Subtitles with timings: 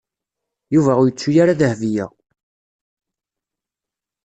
[0.73, 2.05] Yuba ur yettu ara Dahbiya.